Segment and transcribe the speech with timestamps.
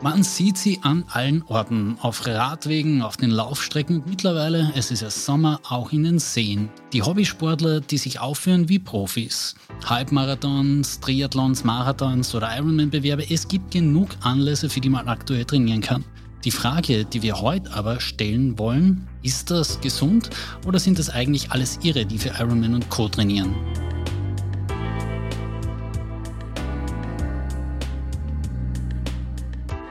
[0.00, 5.02] Man sieht sie an allen Orten, auf Radwegen, auf den Laufstrecken und mittlerweile, es ist
[5.02, 6.68] ja Sommer, auch in den Seen.
[6.92, 9.56] Die Hobbysportler, die sich aufführen wie Profis.
[9.86, 16.04] Halbmarathons, Triathlons, Marathons oder Ironman-Bewerbe, es gibt genug Anlässe, für die man aktuell trainieren kann.
[16.44, 20.30] Die Frage, die wir heute aber stellen wollen, ist das gesund
[20.64, 23.08] oder sind das eigentlich alles Irre, die für Ironman und Co.
[23.08, 23.52] trainieren?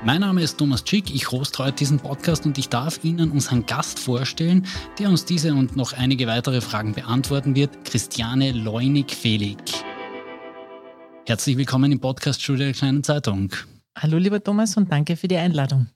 [0.07, 3.65] Mein Name ist Thomas Schick, ich hoste heute diesen Podcast und ich darf Ihnen unseren
[3.65, 4.65] Gast vorstellen,
[4.97, 9.57] der uns diese und noch einige weitere Fragen beantworten wird, Christiane Leunig-Felig.
[11.25, 13.51] Herzlich willkommen im Podcast-Studio der Kleinen Zeitung.
[13.97, 15.87] Hallo lieber Thomas und danke für die Einladung.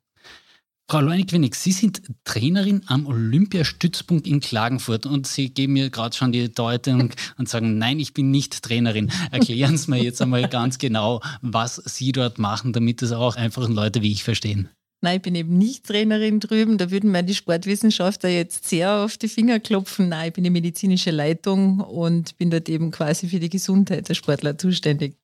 [0.92, 6.34] Frau Leunig-Wenig, Sie sind Trainerin am Olympiastützpunkt in Klagenfurt und Sie geben mir gerade schon
[6.34, 9.09] die Deutung und sagen, nein, ich bin nicht Trainerin.
[9.31, 13.69] Erklären Sie mir jetzt einmal ganz genau, was Sie dort machen, damit es auch einfach
[13.69, 14.67] Leute wie ich verstehen.
[15.02, 16.78] Nein, ich bin eben nicht Trainerin drüben.
[16.78, 20.10] Da würden mir die Sportwissenschaftler jetzt sehr auf die Finger klopfen.
[20.10, 24.14] Nein, ich bin die medizinische Leitung und bin dort eben quasi für die Gesundheit der
[24.14, 25.16] Sportler zuständig.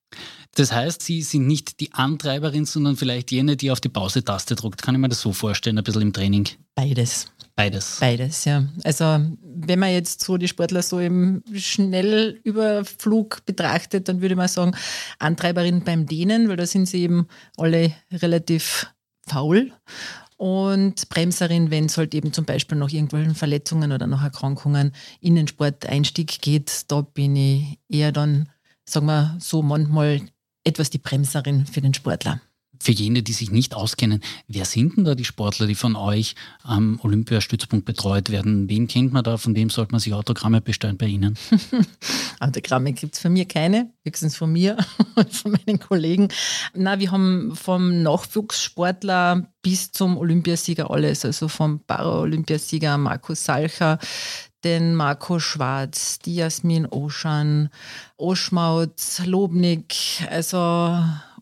[0.54, 4.82] Das heißt, Sie sind nicht die Antreiberin, sondern vielleicht jene, die auf die Pause-Taste druckt.
[4.82, 6.48] Kann ich mir das so vorstellen, ein bisschen im Training?
[6.74, 7.28] Beides.
[7.54, 7.98] Beides.
[8.00, 8.66] Beides, ja.
[8.84, 9.04] Also
[9.42, 14.76] wenn man jetzt so die Sportler so im Schnellüberflug betrachtet, dann würde man sagen,
[15.18, 18.86] Antreiberin beim Dehnen, weil da sind sie eben alle relativ
[19.28, 19.72] faul.
[20.36, 25.34] Und Bremserin, wenn es halt eben zum Beispiel nach irgendwelchen Verletzungen oder nach Erkrankungen in
[25.34, 28.48] den Sporteinstieg geht, da bin ich eher dann
[28.88, 30.22] sagen wir so manchmal
[30.64, 32.40] etwas die Bremserin für den Sportler.
[32.80, 36.34] Für jene, die sich nicht auskennen, wer sind denn da die Sportler, die von euch
[36.62, 38.68] am Olympiastützpunkt betreut werden?
[38.68, 39.36] Wen kennt man da?
[39.36, 41.36] Von dem sollte man sich Autogramme bestellen bei Ihnen?
[42.40, 44.76] Autogramme gibt es von mir keine, höchstens von mir
[45.16, 46.28] und von meinen Kollegen.
[46.74, 53.98] Na, wir haben vom Nachwuchssportler bis zum Olympiasieger alles, also vom Para-Olympiasieger Markus Salcher,
[54.64, 57.70] den Marco Schwarz, die Jasmin Oschan,
[58.16, 59.94] Oschmaut, Lobnik,
[60.30, 60.98] also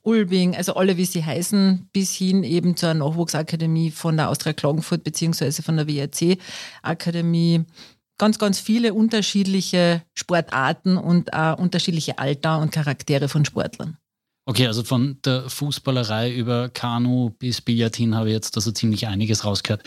[0.07, 5.03] Ulbing, also alle, wie sie heißen, bis hin eben zur Nachwuchsakademie von der Austria Klagenfurt
[5.03, 6.39] beziehungsweise von der WRC
[6.83, 7.65] Akademie.
[8.17, 13.99] Ganz, ganz viele unterschiedliche Sportarten und auch unterschiedliche Alter und Charaktere von Sportlern.
[14.49, 19.09] Okay, also von der Fußballerei über Kanu bis Billard hin habe ich jetzt also ziemlich
[19.09, 19.83] einiges rausgehört.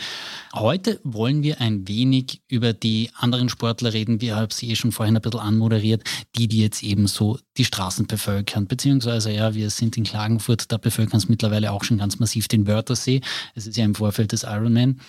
[0.52, 4.20] Heute wollen wir ein wenig über die anderen Sportler reden.
[4.20, 6.02] Wir haben sie eh schon vorhin ein bisschen anmoderiert,
[6.36, 8.66] die, die jetzt eben so die Straßen bevölkern.
[8.66, 12.66] Beziehungsweise, ja, wir sind in Klagenfurt, da bevölkern es mittlerweile auch schon ganz massiv den
[12.66, 13.22] Wörthersee.
[13.54, 15.00] Es ist ja im Vorfeld des Ironman.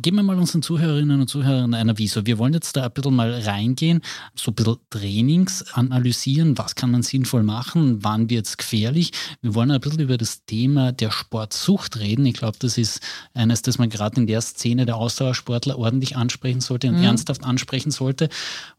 [0.00, 2.24] Geben wir mal unseren Zuhörerinnen und Zuhörern ein Aviso.
[2.24, 4.00] Wir wollen jetzt da ein bisschen mal reingehen,
[4.34, 6.56] so ein bisschen Trainings analysieren.
[6.56, 8.02] Was kann man sinnvoll machen?
[8.02, 8.93] Wann wird es gefährlich?
[8.94, 9.10] Ehrlich,
[9.42, 12.24] wir wollen ein bisschen über das Thema der Sportsucht reden.
[12.26, 13.00] Ich glaube, das ist
[13.34, 17.04] eines, das man gerade in der Szene der Ausdauersportler ordentlich ansprechen sollte und mhm.
[17.04, 18.28] ernsthaft ansprechen sollte.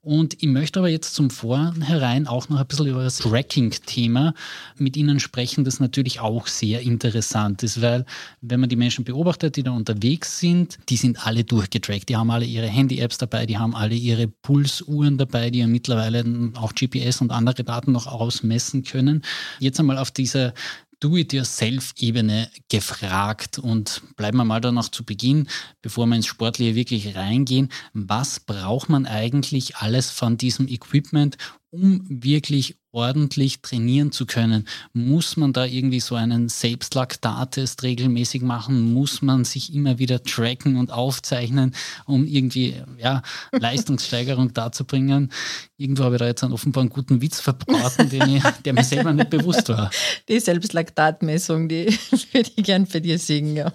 [0.01, 4.33] Und ich möchte aber jetzt zum Vornherein auch noch ein bisschen über das Tracking-Thema
[4.77, 8.05] mit Ihnen sprechen, das natürlich auch sehr interessant ist, weil
[8.39, 12.07] wenn man die Menschen beobachtet, die da unterwegs sind, die sind alle durchgetrackt.
[12.07, 16.23] Die haben alle ihre Handy-Apps dabei, die haben alle ihre Pulsuhren dabei, die ja mittlerweile
[16.55, 19.23] auch GPS und andere Daten noch ausmessen können.
[19.59, 20.54] Jetzt einmal auf dieser
[21.00, 23.57] Do-it-yourself-Ebene gefragt.
[23.57, 25.48] Und bleiben wir mal da noch zu Beginn,
[25.81, 27.69] bevor wir ins Sportliche wirklich reingehen.
[27.94, 31.38] Was braucht man eigentlich alles von diesem Equipment,
[31.75, 38.94] um wirklich ordentlich trainieren zu können, muss man da irgendwie so einen Selbstlaktattest regelmäßig machen?
[38.94, 41.75] Muss man sich immer wieder tracken und aufzeichnen,
[42.06, 45.31] um irgendwie ja, Leistungssteigerung darzubringen?
[45.77, 49.12] Irgendwo habe ich da jetzt einen offenbar einen guten Witz verbraten, ich, der mir selber
[49.12, 49.92] nicht bewusst war.
[50.30, 51.88] Die Selbstlaktatmessung, die
[52.31, 53.74] würde ich gern für dir singen, ja.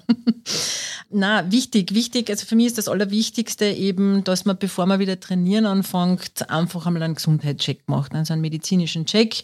[1.10, 2.30] Na, wichtig, wichtig.
[2.30, 6.86] Also für mich ist das Allerwichtigste eben, dass man, bevor man wieder trainieren anfängt, einfach
[6.86, 9.42] einmal einen Gesundheitscheck macht, also einen medizinischen Check.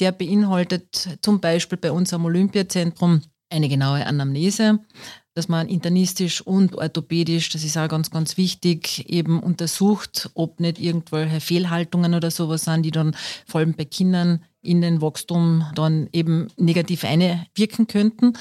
[0.00, 4.80] Der beinhaltet zum Beispiel bei uns am Olympiazentrum eine genaue Anamnese,
[5.34, 10.78] dass man internistisch und orthopädisch, das ist auch ganz, ganz wichtig, eben untersucht, ob nicht
[10.78, 16.08] irgendwelche Fehlhaltungen oder sowas sind, die dann vor allem bei Kindern in den Wachstum dann
[16.12, 18.34] eben negativ einwirken könnten.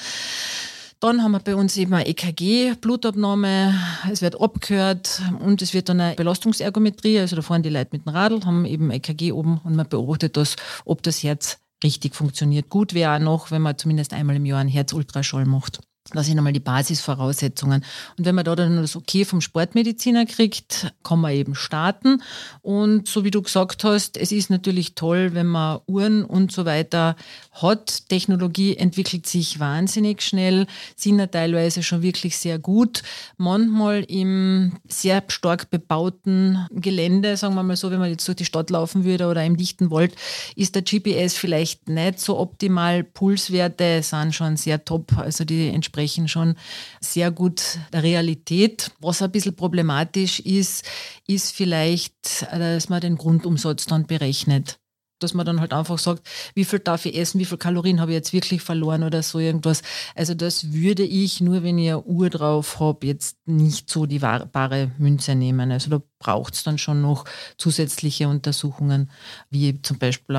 [1.03, 3.77] Dann haben wir bei uns eben eine EKG, Blutabnahme,
[4.09, 8.05] es wird abgehört und es wird dann eine Belastungsergometrie, also da fahren die Leute mit
[8.05, 10.55] dem Radl, haben eben EKG oben und man beobachtet das,
[10.85, 12.69] ob das Herz richtig funktioniert.
[12.69, 15.81] Gut wäre auch noch, wenn man zumindest einmal im Jahr einen Herzultraschall macht.
[16.11, 17.85] Das sind einmal die Basisvoraussetzungen.
[18.17, 22.21] Und wenn man da dann das Okay vom Sportmediziner kriegt, kann man eben starten.
[22.61, 26.65] Und so wie du gesagt hast, es ist natürlich toll, wenn man Uhren und so
[26.65, 27.15] weiter
[27.53, 28.09] hat.
[28.09, 30.67] Technologie entwickelt sich wahnsinnig schnell,
[30.97, 33.01] sind ja teilweise schon wirklich sehr gut.
[33.38, 38.45] Manchmal im sehr stark bebauten Gelände, sagen wir mal so, wenn man jetzt durch die
[38.45, 40.15] Stadt laufen würde oder im dichten Wald,
[40.57, 43.06] ist der GPS vielleicht nicht so optimal.
[43.06, 45.17] Pulswerte sind schon sehr top.
[45.17, 46.56] Also die entsprechen schon
[47.00, 48.92] sehr gut der Realität.
[49.00, 50.86] Was ein bisschen problematisch ist,
[51.28, 54.80] ist vielleicht, dass man den Grundumsatz dann berechnet
[55.19, 58.12] dass man dann halt einfach sagt, wie viel darf ich essen, wie viel Kalorien habe
[58.12, 59.81] ich jetzt wirklich verloren oder so irgendwas.
[60.15, 64.19] Also das würde ich nur, wenn ich eine Uhr drauf habe, jetzt nicht so die
[64.19, 65.71] bare Münze nehmen.
[65.71, 67.25] Also da braucht es dann schon noch
[67.57, 69.10] zusätzliche Untersuchungen,
[69.50, 70.36] wie zum Beispiel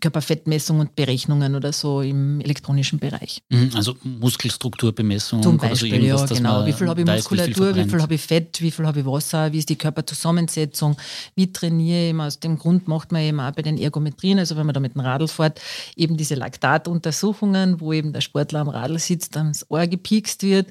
[0.00, 3.42] Körperfettmessung und Berechnungen oder so im elektronischen Bereich.
[3.48, 5.42] Mhm, also Muskelstrukturbemessung.
[5.42, 6.66] Zum Beispiel, so ja, genau.
[6.66, 9.00] Wie viel habe ich weiß, Muskulatur, wie viel, viel habe ich Fett, wie viel habe
[9.00, 10.96] ich Wasser, wie ist die Körperzusammensetzung,
[11.34, 12.14] wie trainiere ich.
[12.20, 14.94] Aus dem Grund macht man eben auch bei den Ergometrien, also wenn man da mit
[14.94, 15.60] dem Radl fährt,
[15.96, 20.68] eben diese Laktatuntersuchungen, wo eben der Sportler am Radl sitzt, ans Ohr gepiekst wird.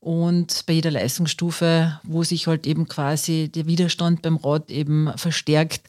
[0.00, 5.10] Und bei jeder Leistungsstufe, wo sich halt eben quasi der Widerstand Widerstand beim Rad eben
[5.16, 5.82] verstärkt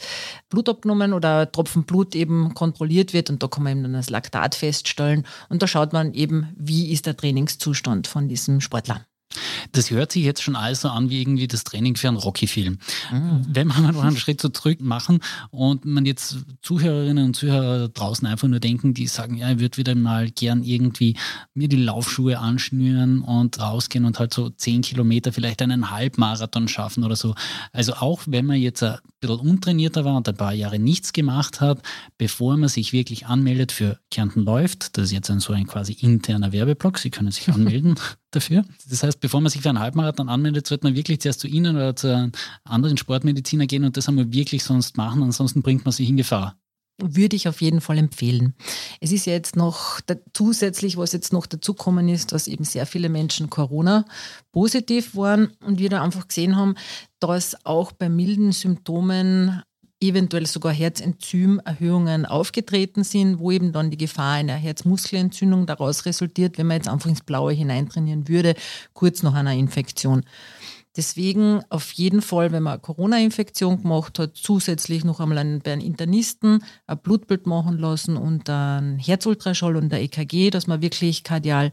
[0.50, 3.30] Blut abgenommen oder Tropfen Blut eben kontrolliert wird.
[3.30, 5.25] Und da kann man eben dann das Laktat feststellen.
[5.50, 9.06] Und da schaut man eben, wie ist der Trainingszustand von diesem Sportler.
[9.74, 12.78] Das hört sich jetzt schon alles so an wie irgendwie das Training für einen Rocky-Film.
[13.12, 13.46] Mhm.
[13.50, 18.48] Wenn wir mal einen Schritt zurück machen und man jetzt Zuhörerinnen und Zuhörer draußen einfach
[18.48, 21.18] nur denken, die sagen, ja, ich würde wieder mal gern irgendwie
[21.56, 27.04] mir die Laufschuhe anschnüren und rausgehen und halt so zehn Kilometer, vielleicht einen Halbmarathon schaffen
[27.04, 27.34] oder so.
[27.72, 31.62] Also auch wenn man jetzt ein bisschen untrainierter war und ein paar Jahre nichts gemacht
[31.62, 31.81] hat,
[32.20, 35.94] bevor man sich wirklich anmeldet für Kärnten läuft, das ist jetzt ein so ein quasi
[35.94, 37.96] interner Werbeblock, Sie können sich anmelden
[38.36, 38.66] dafür.
[38.90, 41.76] Das heißt, bevor man sich für einen Halbmarathon anmeldet, sollte man wirklich zuerst zu Ihnen
[41.76, 42.32] oder zu einem
[42.64, 46.58] anderen Sportmediziner gehen und das einmal wirklich sonst machen, ansonsten bringt man sich in Gefahr
[47.02, 48.54] würde ich auf jeden Fall empfehlen.
[49.02, 50.00] Es ist ja jetzt noch
[50.34, 54.06] zusätzlich, was jetzt noch dazukommen ist, dass eben sehr viele Menschen Corona
[54.52, 56.76] positiv waren und wir da einfach gesehen haben,
[57.20, 59.64] dass auch bei milden Symptomen
[60.04, 66.68] eventuell sogar Herzenzymerhöhungen aufgetreten sind, wo eben dann die Gefahr einer Herzmuskelentzündung daraus resultiert, wenn
[66.68, 68.56] man jetzt einfach ins Blaue hineintrainieren würde,
[68.94, 70.24] kurz nach einer Infektion.
[70.96, 75.74] Deswegen auf jeden Fall, wenn man eine Corona-Infektion gemacht hat, zusätzlich noch einmal einen, bei
[75.74, 81.24] einem Internisten ein Blutbild machen lassen und ein Herzultraschall und ein EKG, dass man wirklich
[81.24, 81.72] kardial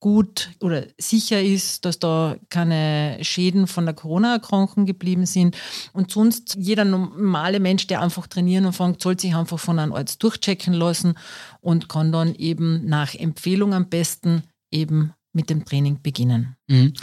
[0.00, 5.56] gut oder sicher ist, dass da keine Schäden von der Corona-Erkrankung geblieben sind.
[5.92, 10.22] Und sonst jeder normale Mensch, der einfach trainieren anfängt, soll sich einfach von einem Arzt
[10.22, 11.14] durchchecken lassen
[11.60, 16.56] und kann dann eben nach Empfehlung am besten eben mit dem Training beginnen.
[16.66, 16.94] Mhm.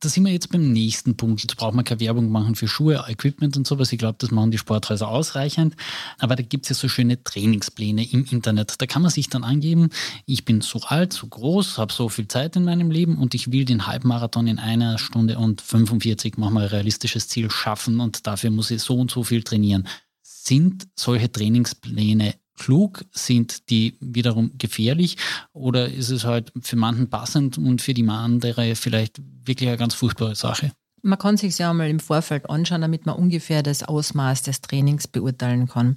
[0.00, 1.40] Da sind wir jetzt beim nächsten Punkt.
[1.40, 3.90] Jetzt braucht man keine Werbung machen für Schuhe, Equipment und sowas.
[3.94, 5.74] Ich glaube, das machen die Sporthäuser ausreichend.
[6.18, 8.74] Aber da gibt es ja so schöne Trainingspläne im Internet.
[8.78, 9.88] Da kann man sich dann angeben,
[10.26, 13.50] ich bin so alt, so groß, habe so viel Zeit in meinem Leben und ich
[13.50, 18.26] will den Halbmarathon in einer Stunde und 45, machen wir ein realistisches Ziel, schaffen und
[18.26, 19.88] dafür muss ich so und so viel trainieren.
[20.20, 23.04] Sind solche Trainingspläne klug?
[23.12, 25.16] Sind die wiederum gefährlich?
[25.52, 29.94] Oder ist es halt für manchen passend und für die andere vielleicht wirklich eine ganz
[29.94, 30.72] furchtbare Sache?
[31.02, 35.06] Man kann sich ja einmal im Vorfeld anschauen, damit man ungefähr das Ausmaß des Trainings
[35.08, 35.96] beurteilen kann.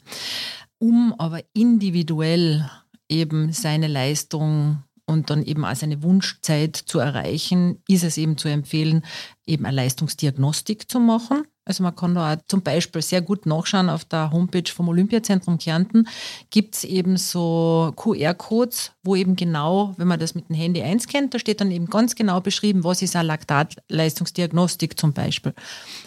[0.77, 2.69] Um aber individuell
[3.09, 8.47] eben seine Leistung und dann eben auch seine Wunschzeit zu erreichen, ist es eben zu
[8.47, 9.03] empfehlen,
[9.45, 11.43] eben eine Leistungsdiagnostik zu machen.
[11.63, 16.07] Also man kann da zum Beispiel sehr gut nachschauen auf der Homepage vom Olympiazentrum Kärnten.
[16.49, 21.35] Gibt es eben so QR-Codes, wo eben genau, wenn man das mit dem Handy einscannt,
[21.35, 25.53] da steht dann eben ganz genau beschrieben, was ist eine Laktatleistungsdiagnostik zum Beispiel.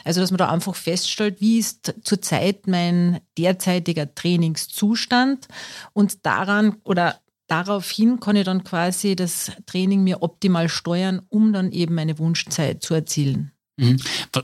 [0.04, 5.46] Also dass man da einfach feststellt, wie ist zurzeit mein derzeitiger Trainingszustand
[5.92, 11.70] und daran oder daraufhin kann ich dann quasi das Training mir optimal steuern, um dann
[11.70, 13.53] eben meine Wunschzeit zu erzielen.
[13.76, 13.96] Mhm.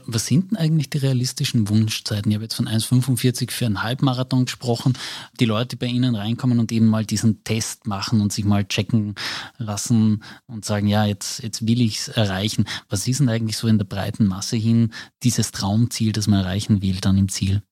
[0.06, 2.30] Was sind denn eigentlich die realistischen Wunschzeiten?
[2.30, 4.94] Ich habe jetzt von 1,45 für einen Halbmarathon gesprochen.
[5.38, 8.64] Die Leute, die bei Ihnen reinkommen und eben mal diesen Test machen und sich mal
[8.64, 9.14] checken
[9.58, 12.64] lassen und sagen, ja, jetzt, jetzt will ich es erreichen.
[12.88, 16.82] Was ist denn eigentlich so in der breiten Masse hin dieses Traumziel, das man erreichen
[16.82, 17.62] will, dann im Ziel?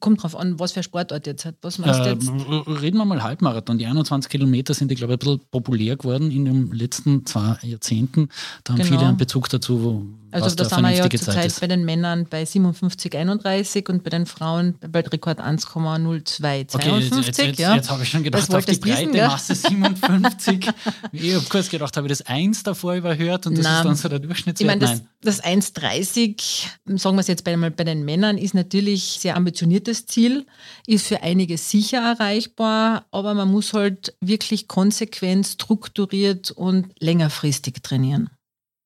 [0.00, 1.54] Kommt drauf an, was für Sportart jetzt hat.
[1.62, 2.28] Was meinst äh, jetzt?
[2.28, 3.78] Reden wir mal Halbmarathon.
[3.78, 8.28] Die 21 Kilometer sind, glaube ich, ein bisschen populär geworden in den letzten zwei Jahrzehnten.
[8.64, 8.90] Da haben genau.
[8.90, 12.26] viele einen Bezug dazu, wo, also was da sind wir ja zurzeit bei den Männern
[12.28, 16.74] bei 57,31 und bei den Frauen bei Rekord 1,0252.
[16.74, 17.74] Okay, jetzt, jetzt, ja.
[17.74, 20.68] jetzt habe ich schon gedacht, auf die breite wissen, Masse 57.
[21.12, 23.76] ich habe kurz gedacht, habe ich das 1 davor überhört und das Nein.
[23.76, 24.76] ist dann so der Durchschnittswert?
[24.76, 26.66] Ich meine, das, das 1,30,
[26.98, 30.46] sagen wir es jetzt bei, bei den Männern, ist natürlich sehr ambitioniertes Ziel,
[30.86, 38.30] ist für einige sicher erreichbar, aber man muss halt wirklich konsequent, strukturiert und längerfristig trainieren.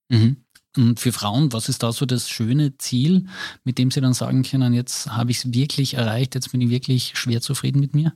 [0.09, 0.44] Mhm.
[0.77, 3.27] Und für Frauen, was ist da so das schöne Ziel,
[3.65, 6.71] mit dem sie dann sagen können, jetzt habe ich es wirklich erreicht, jetzt bin ich
[6.71, 8.15] wirklich schwer zufrieden mit mir?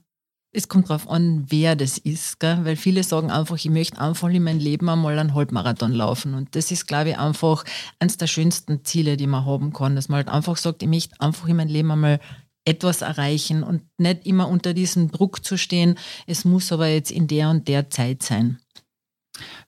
[0.50, 2.61] Es kommt darauf an, wer das ist, gell?
[2.65, 6.35] weil viele sagen einfach, ich möchte einfach in meinem Leben einmal einen Halbmarathon laufen.
[6.35, 7.65] Und das ist, glaube ich, einfach
[7.99, 11.21] eines der schönsten Ziele, die man haben kann, dass man halt einfach sagt, ich möchte
[11.21, 12.19] einfach in meinem Leben einmal
[12.65, 17.27] etwas erreichen und nicht immer unter diesem Druck zu stehen, es muss aber jetzt in
[17.27, 18.59] der und der Zeit sein.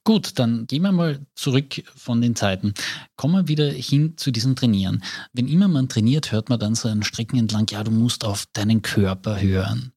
[0.04, 2.74] Gut, dann gehen wir mal zurück von den Zeiten.
[3.16, 5.02] Kommen wir wieder hin zu diesem Trainieren.
[5.32, 8.46] Wenn immer man trainiert, hört man dann so einen Strecken entlang, ja, du musst auf
[8.52, 9.92] deinen Körper hören.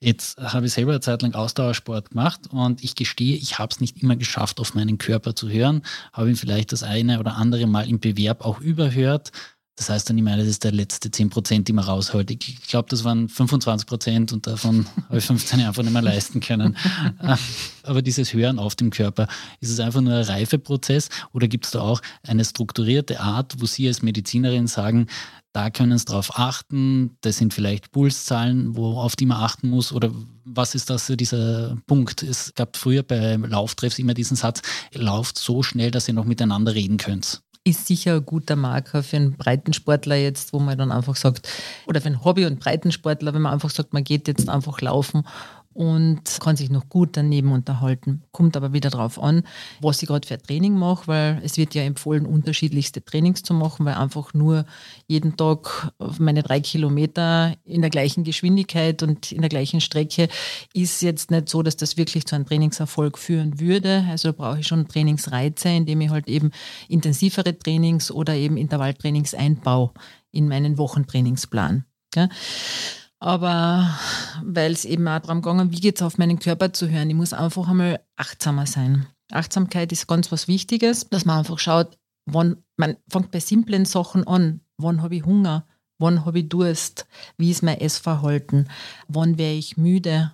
[0.00, 3.80] Jetzt habe ich selber eine Zeit lang Ausdauersport gemacht und ich gestehe, ich habe es
[3.80, 5.82] nicht immer geschafft, auf meinen Körper zu hören,
[6.12, 9.32] habe ihn vielleicht das eine oder andere Mal im Bewerb auch überhört,
[9.76, 12.30] das heißt dann immer, das ist der letzte 10 Prozent, die man rausholt.
[12.30, 16.40] Ich glaube, das waren 25 Prozent und davon habe ich 15 einfach nicht mehr leisten
[16.40, 16.76] können.
[17.82, 19.28] Aber dieses Hören auf dem Körper,
[19.60, 23.66] ist es einfach nur ein Reifeprozess oder gibt es da auch eine strukturierte Art, wo
[23.66, 25.08] Sie als Medizinerin sagen,
[25.52, 29.92] da können Sie darauf achten, das sind vielleicht Pulszahlen, wo, auf die man achten muss
[29.92, 30.10] oder
[30.44, 32.22] was ist das für dieser Punkt?
[32.22, 36.74] Es gab früher bei Lauftreffs immer diesen Satz, lauft so schnell, dass ihr noch miteinander
[36.74, 41.16] reden könnt ist sicher ein guter Marker für einen Breitensportler jetzt, wo man dann einfach
[41.16, 41.48] sagt,
[41.86, 45.26] oder für einen Hobby- und Breitensportler, wenn man einfach sagt, man geht jetzt einfach laufen
[45.76, 48.22] und kann sich noch gut daneben unterhalten.
[48.32, 49.42] Kommt aber wieder darauf an,
[49.82, 53.52] was ich gerade für ein Training mache, weil es wird ja empfohlen, unterschiedlichste Trainings zu
[53.52, 54.64] machen, weil einfach nur
[55.06, 60.28] jeden Tag meine drei Kilometer in der gleichen Geschwindigkeit und in der gleichen Strecke
[60.72, 64.06] ist jetzt nicht so, dass das wirklich zu einem Trainingserfolg führen würde.
[64.08, 66.52] Also brauche ich schon Trainingsreize, indem ich halt eben
[66.88, 69.90] intensivere Trainings oder eben Intervalltrainings einbaue
[70.32, 71.84] in meinen Wochentrainingsplan.
[73.18, 73.98] Aber
[74.44, 77.08] weil es eben auch darum gegangen, wie geht es auf meinen Körper zu hören.
[77.08, 79.06] Ich muss einfach einmal achtsamer sein.
[79.32, 84.26] Achtsamkeit ist ganz was Wichtiges, dass man einfach schaut, wann, man fängt bei simplen Sachen
[84.26, 84.60] an.
[84.76, 85.66] Wann habe ich Hunger?
[85.98, 87.06] Wann habe ich Durst?
[87.38, 88.68] Wie ist mein Essverhalten?
[89.08, 90.32] Wann wäre ich müde?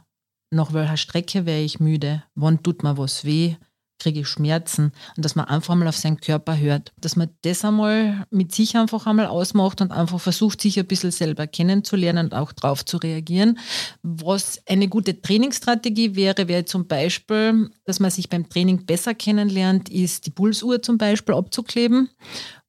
[0.51, 2.25] Nach welcher Strecke wäre ich müde?
[2.35, 3.57] Wann tut mir was weh?
[4.03, 6.93] Kriege ich Schmerzen und dass man einfach mal auf seinen Körper hört.
[7.01, 11.13] Dass man das einmal mit sich einfach einmal ausmacht und einfach versucht, sich ein bisschen
[11.13, 13.59] selber kennenzulernen und auch darauf zu reagieren.
[14.03, 19.89] Was eine gute Trainingsstrategie wäre, wäre zum Beispiel, dass man sich beim Training besser kennenlernt,
[19.89, 22.11] ist die Pulsuhr zum Beispiel abzukleben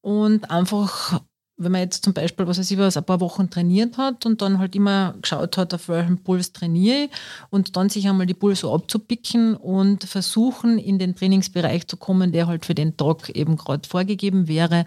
[0.02, 1.20] und einfach
[1.64, 4.42] wenn man jetzt zum Beispiel, was weiß ich was, ein paar Wochen trainiert hat und
[4.42, 7.10] dann halt immer geschaut hat, auf welchem Puls trainiere ich
[7.50, 12.48] und dann sich einmal die Pulse abzupicken und versuchen, in den Trainingsbereich zu kommen, der
[12.48, 14.86] halt für den Tag eben gerade vorgegeben wäre.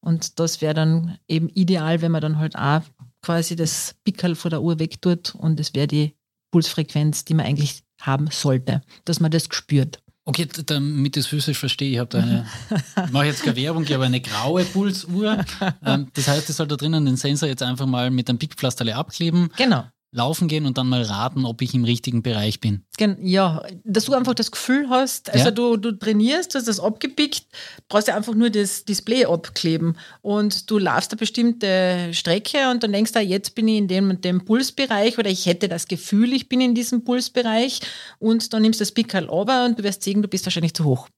[0.00, 2.82] Und das wäre dann eben ideal, wenn man dann halt auch
[3.22, 6.14] quasi das Pickel von der Uhr wegtut und es wäre die
[6.50, 10.00] Pulsfrequenz, die man eigentlich haben sollte, dass man das spürt.
[10.28, 12.46] Okay, damit ich es physisch verstehe, ich habe da eine,
[13.06, 15.42] ich mache jetzt keine Werbung, ich habe eine graue Pulsuhr.
[15.82, 18.94] Ähm, das heißt, ich soll da drinnen den Sensor jetzt einfach mal mit einem Pickpflasterle
[18.94, 19.48] abkleben.
[19.56, 22.84] Genau laufen gehen und dann mal raten, ob ich im richtigen Bereich bin.
[23.20, 25.50] Ja, dass du einfach das Gefühl hast, also ja.
[25.50, 27.46] du, du trainierst, du hast das abgepickt,
[27.88, 32.92] brauchst ja einfach nur das Display abkleben und du laufst eine bestimmte Strecke und dann
[32.92, 36.48] denkst du, jetzt bin ich in dem dem Pulsbereich oder ich hätte das Gefühl, ich
[36.48, 37.80] bin in diesem Pulsbereich
[38.18, 40.84] und dann nimmst du das Pickerl runter und du wirst sehen, du bist wahrscheinlich zu
[40.84, 41.08] hoch.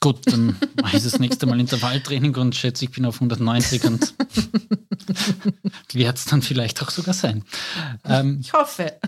[0.00, 4.14] Gut, dann mache ich das nächste Mal Intervalltraining und schätze, ich bin auf 190 und
[5.92, 7.44] wird es dann vielleicht auch sogar sein.
[8.04, 8.98] Ähm, ich hoffe.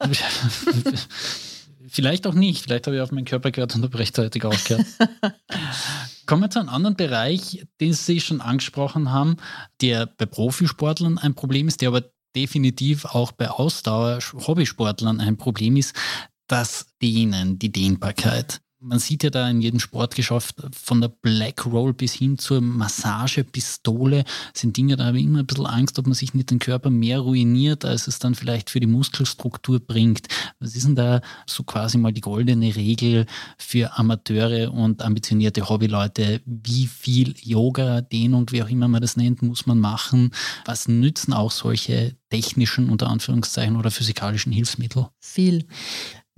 [1.88, 2.64] vielleicht auch nicht.
[2.64, 4.86] Vielleicht habe ich auf meinen Körper gehört und habe rechtzeitig aufgehört.
[6.26, 9.36] Kommen wir zu einem anderen Bereich, den Sie schon angesprochen haben,
[9.80, 12.04] der bei Profisportlern ein Problem ist, der aber
[12.36, 15.94] definitiv auch bei Ausdauer-Hobbysportlern ein Problem ist,
[16.46, 18.60] das Dehnen, die Dehnbarkeit.
[18.80, 24.24] Man sieht ja da in jedem Sportgeschäft von der Black Roll bis hin zur Massagepistole
[24.54, 26.88] sind Dinge, da habe ich immer ein bisschen Angst, ob man sich nicht den Körper
[26.88, 30.28] mehr ruiniert, als es dann vielleicht für die Muskelstruktur bringt.
[30.58, 33.26] Was ist denn da so quasi mal die goldene Regel
[33.58, 36.40] für Amateure und ambitionierte Hobbyleute?
[36.46, 40.32] Wie viel Yoga, Dehnung, wie auch immer man das nennt, muss man machen?
[40.64, 45.08] Was nützen auch solche technischen, unter Anführungszeichen, oder physikalischen Hilfsmittel?
[45.18, 45.66] Viel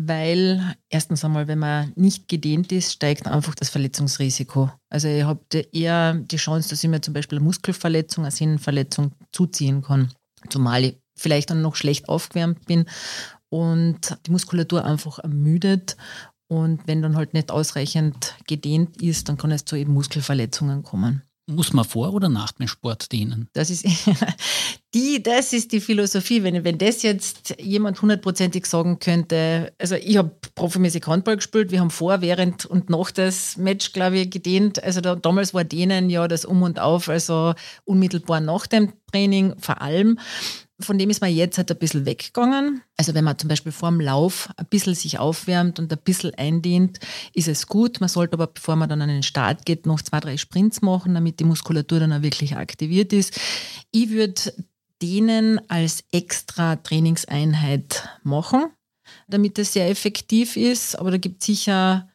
[0.06, 4.70] weil erstens einmal, wenn man nicht gedehnt ist, steigt einfach das Verletzungsrisiko.
[4.88, 9.12] Also ihr habt eher die Chance, dass ich mir zum Beispiel eine Muskelverletzung, eine Sehnenverletzung
[9.32, 10.12] zuziehen kann.
[10.48, 12.86] Zumal ich vielleicht dann noch schlecht aufgewärmt bin
[13.48, 15.96] und die Muskulatur einfach ermüdet.
[16.48, 21.22] Und wenn dann halt nicht ausreichend gedehnt ist, dann kann es zu eben Muskelverletzungen kommen.
[21.46, 23.48] Muss man vor oder nach dem Sport dehnen?
[23.52, 23.84] Das ist
[24.94, 26.44] die, das ist die Philosophie.
[26.44, 31.80] Wenn, wenn das jetzt jemand hundertprozentig sagen könnte, also ich habe profimäßig Handball gespielt, wir
[31.80, 34.82] haben vor, während und nach das Match, glaube ich, gedehnt.
[34.82, 39.54] Also da, damals war denen ja das Um und Auf, also unmittelbar nach dem Training
[39.58, 40.18] vor allem
[40.82, 42.82] von dem ist man jetzt halt ein bisschen weggegangen.
[42.96, 46.34] Also wenn man zum Beispiel vor dem Lauf ein bisschen sich aufwärmt und ein bisschen
[46.34, 47.00] eindehnt,
[47.34, 48.00] ist es gut.
[48.00, 51.14] Man sollte aber, bevor man dann an den Start geht, noch zwei, drei Sprints machen,
[51.14, 53.38] damit die Muskulatur dann auch wirklich aktiviert ist.
[53.90, 54.52] Ich würde
[55.02, 58.66] denen als extra Trainingseinheit machen,
[59.28, 60.98] damit es sehr effektiv ist.
[60.98, 62.08] Aber da gibt es sicher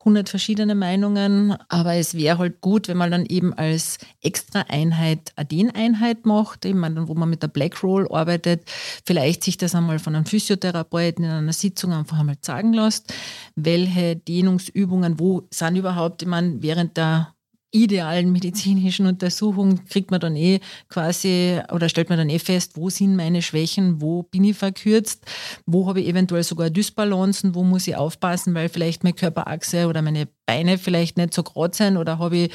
[0.00, 5.32] 100 verschiedene Meinungen, aber es wäre halt gut, wenn man dann eben als extra Einheit
[5.36, 8.62] eine Dehneinheit macht, eben wo man mit der Black Roll arbeitet,
[9.04, 13.12] vielleicht sich das einmal von einem Physiotherapeuten in einer Sitzung einfach einmal sagen lässt,
[13.56, 17.34] welche Dehnungsübungen, wo sind überhaupt, ich meine, während der
[17.70, 22.88] idealen medizinischen Untersuchung kriegt man dann eh quasi oder stellt man dann eh fest, wo
[22.88, 25.24] sind meine Schwächen, wo bin ich verkürzt,
[25.66, 30.00] wo habe ich eventuell sogar Dysbalancen, wo muss ich aufpassen, weil vielleicht meine Körperachse oder
[30.00, 32.52] meine Beine vielleicht nicht so gerade sind oder habe ich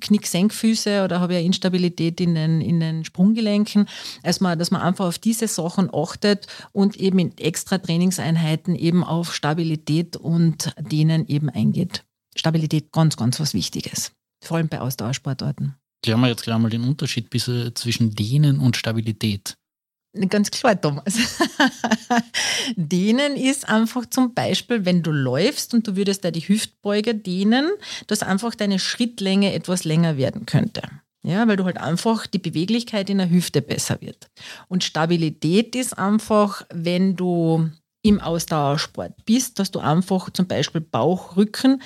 [0.00, 3.88] Knicksenkfüße oder habe ich eine Instabilität in den, in den Sprunggelenken.
[4.24, 9.04] Also mal, dass man einfach auf diese Sachen achtet und eben in extra Trainingseinheiten eben
[9.04, 12.04] auf Stabilität und denen eben eingeht.
[12.34, 15.74] Stabilität ganz, ganz was Wichtiges vor allem bei Ausdauersportarten.
[16.02, 19.56] Klären wir jetzt gleich mal den Unterschied zwischen Dehnen und Stabilität.
[20.30, 21.14] Ganz klar, Thomas.
[22.76, 27.70] dehnen ist einfach zum Beispiel, wenn du läufst und du würdest da die Hüftbeuger dehnen,
[28.06, 30.82] dass einfach deine Schrittlänge etwas länger werden könnte.
[31.22, 34.30] Ja, weil du halt einfach die Beweglichkeit in der Hüfte besser wird.
[34.68, 37.70] Und Stabilität ist einfach, wenn du
[38.02, 41.82] im Ausdauersport bist, dass du einfach zum Beispiel Bauch, Rücken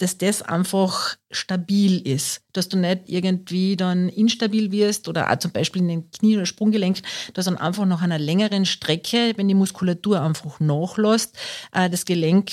[0.00, 5.52] dass das einfach stabil ist, dass du nicht irgendwie dann instabil wirst oder auch zum
[5.52, 7.02] Beispiel in den Knie- oder Sprunggelenk,
[7.34, 11.36] dass dann einfach nach einer längeren Strecke, wenn die Muskulatur einfach nachlässt,
[11.72, 12.50] äh, das Gelenk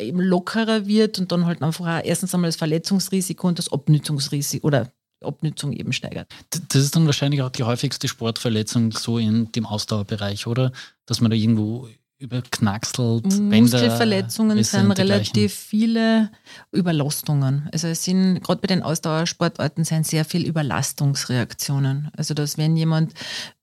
[0.00, 4.66] eben lockerer wird und dann halt einfach auch erstens einmal das Verletzungsrisiko und das Abnützungsrisiko
[4.66, 6.28] oder Abnützung eben steigert.
[6.50, 10.72] Das ist dann wahrscheinlich auch die häufigste Sportverletzung so in dem Ausdauerbereich, oder?
[11.06, 13.24] Dass man da irgendwo überknackselt.
[13.40, 16.30] Muskelverletzungen sind relativ viele
[16.74, 17.68] Überlastungen.
[17.72, 22.10] Also es sind gerade bei den Ausdauersportarten sind sehr viele Überlastungsreaktionen.
[22.16, 23.14] Also dass wenn jemand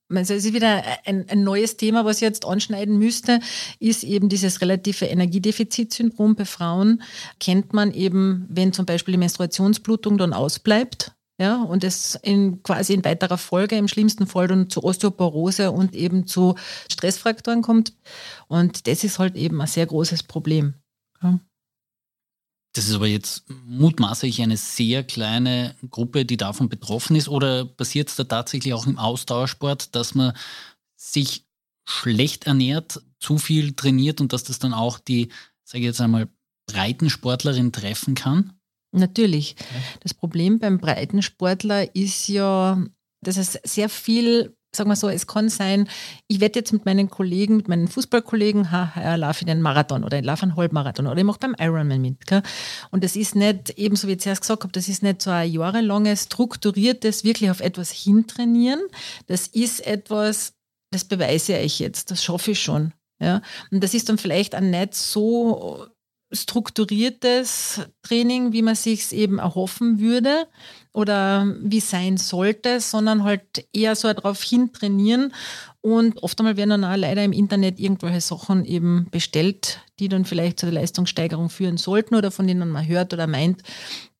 [0.08, 3.40] also es ist wieder ein, ein, neues Thema, was ich jetzt anschneiden müsste,
[3.80, 7.02] ist eben dieses relative Energiedefizitsyndrom bei Frauen.
[7.40, 12.94] Kennt man eben, wenn zum Beispiel die Menstruationsblutung dann ausbleibt, ja, und es in quasi
[12.94, 16.54] in weiterer Folge im schlimmsten Fall dann zu Osteoporose und eben zu
[16.90, 17.92] Stressfrakturen kommt.
[18.48, 20.74] Und das ist halt eben ein sehr großes Problem.
[21.22, 21.38] Ja.
[22.74, 27.28] Das ist aber jetzt mutmaßlich eine sehr kleine Gruppe, die davon betroffen ist.
[27.28, 30.34] Oder passiert es da tatsächlich auch im Ausdauersport, dass man
[30.94, 31.46] sich
[31.86, 35.30] schlecht ernährt, zu viel trainiert und dass das dann auch die,
[35.64, 36.28] sage ich jetzt einmal,
[36.66, 38.55] Breitensportlerin treffen kann?
[38.96, 39.56] Natürlich.
[40.00, 42.82] Das Problem beim Breitensportler ist ja,
[43.22, 45.88] dass es sehr viel sagen wir so, es kann sein,
[46.28, 50.04] ich werde jetzt mit meinen Kollegen, mit meinen Fußballkollegen, ha, ja, laufe ich den Marathon
[50.04, 52.26] oder ich laufe einen Halbmarathon oder ich mache beim Ironman mit.
[52.26, 52.42] Gell?
[52.90, 55.50] Und das ist nicht, ebenso wie ich zuerst gesagt habe, das ist nicht so ein
[55.50, 58.82] jahrelanges, strukturiertes, wirklich auf etwas hintrainieren.
[59.26, 60.52] Das ist etwas,
[60.90, 62.92] das beweise ich jetzt, das schaffe ich schon.
[63.18, 63.40] Ja?
[63.70, 65.86] Und das ist dann vielleicht auch nicht so
[66.36, 70.46] strukturiertes Training, wie man sich eben erhoffen würde
[70.92, 75.32] oder wie sein sollte, sondern halt eher so darauf hin trainieren.
[75.80, 80.24] Und oft einmal werden dann auch leider im Internet irgendwelche Sachen eben bestellt, die dann
[80.24, 83.62] vielleicht zur Leistungssteigerung führen sollten oder von denen man hört oder meint,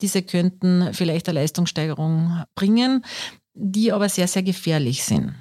[0.01, 3.05] diese könnten vielleicht eine Leistungssteigerung bringen,
[3.55, 5.35] die aber sehr, sehr gefährlich sind.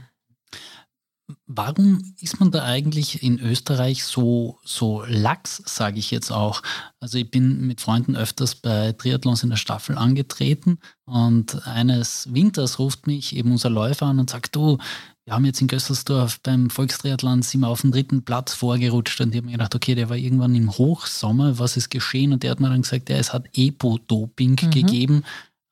[1.48, 6.62] Warum ist man da eigentlich in Österreich so, so lax, sage ich jetzt auch?
[7.00, 12.78] Also ich bin mit Freunden öfters bei Triathlons in der Staffel angetreten und eines Winters
[12.78, 14.78] ruft mich eben unser Läufer an und sagt, du,
[15.26, 19.32] wir haben jetzt in Gösselsdorf beim Volkstriathlon sind wir auf den dritten Platz vorgerutscht und
[19.32, 22.34] ich habe mir gedacht, okay, der war irgendwann im Hochsommer, was ist geschehen?
[22.34, 24.70] Und der hat mir dann gesagt, ja, es hat Epo-Doping mhm.
[24.70, 25.24] gegeben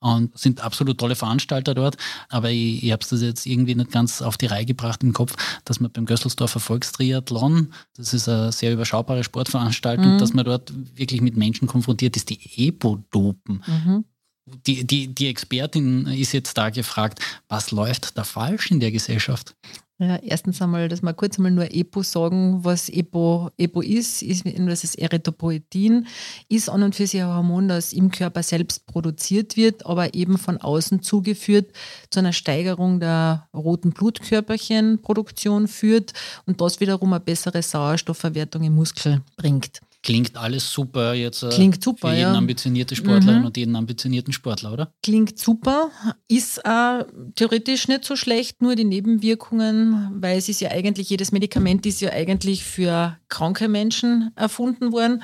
[0.04, 1.98] und sind absolut tolle Veranstalter dort.
[2.30, 5.14] Aber ich, ich habe es das jetzt irgendwie nicht ganz auf die Reihe gebracht im
[5.14, 5.36] Kopf,
[5.66, 10.20] dass man beim Gösselsdorfer Volkstriathlon, das ist eine sehr überschaubare Sportveranstaltung, mhm.
[10.20, 13.64] dass man dort wirklich mit Menschen konfrontiert ist, die Epo-Dopen.
[13.66, 14.06] Mhm.
[14.46, 19.56] Die, die, die Expertin ist jetzt da gefragt, was läuft da falsch in der Gesellschaft?
[20.00, 24.44] Ja, erstens einmal, dass wir kurz einmal nur EPO sagen, was EPO, EPO ist, ist
[24.44, 26.08] das ist Erythropoetin,
[26.50, 30.40] ist an und für sich ein Hormon, das im Körper selbst produziert wird, aber eben
[30.40, 31.72] von außen zugeführt
[32.10, 36.14] zu einer Steigerung der roten Blutkörperchenproduktion führt
[36.48, 39.80] und das wiederum eine bessere Sauerstoffverwertung im Muskel bringt.
[40.04, 42.38] Klingt alles super jetzt äh, Klingt super, für jeden ja.
[42.38, 43.46] ambitionierten Sportlerin mhm.
[43.46, 44.94] und jeden ambitionierten Sportler, oder?
[45.02, 45.92] Klingt super,
[46.28, 51.32] ist äh, theoretisch nicht so schlecht, nur die Nebenwirkungen, weil es ist ja eigentlich, jedes
[51.32, 55.24] Medikament ist ja eigentlich für kranke Menschen erfunden worden.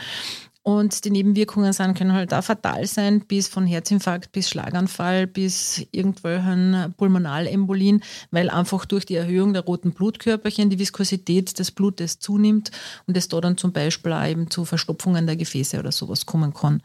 [0.62, 5.86] Und die Nebenwirkungen sind, können halt auch fatal sein, bis von Herzinfarkt bis Schlaganfall bis
[5.92, 12.72] irgendwelchen Pulmonalembolien, weil einfach durch die Erhöhung der roten Blutkörperchen die Viskosität des Blutes zunimmt
[13.08, 16.54] und es da dann zum Beispiel auch eben zu Verstopfungen der Gefäße oder sowas kommen
[16.54, 16.84] kann.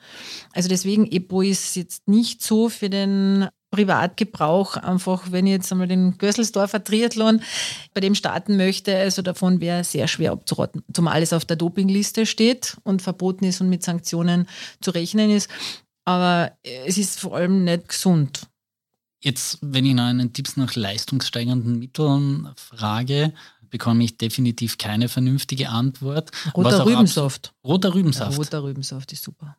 [0.53, 5.89] Also deswegen EPO ist jetzt nicht so für den Privatgebrauch einfach, wenn ich jetzt einmal
[5.89, 7.43] den Gösselsdorfer Triathlon
[7.93, 12.25] bei dem starten möchte, also davon wäre sehr schwer abzuraten, zumal es auf der Dopingliste
[12.25, 14.47] steht und verboten ist und mit Sanktionen
[14.81, 15.49] zu rechnen ist.
[16.05, 18.47] Aber es ist vor allem nicht gesund.
[19.21, 23.33] Jetzt, wenn ich nach einen Tipps nach leistungssteigernden Mitteln frage,
[23.71, 26.31] bekomme ich definitiv keine vernünftige Antwort.
[26.55, 27.55] Roter Rübensaft.
[27.65, 28.33] Roter Rübensaft.
[28.33, 29.57] Ja, roter Rübensaft ist super.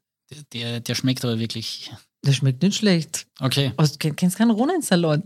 [0.53, 1.91] Der, der schmeckt aber wirklich
[2.25, 3.27] der schmeckt nicht schlecht.
[3.39, 3.71] Okay.
[3.77, 5.23] Also, du kennst keinen Rohnensalat?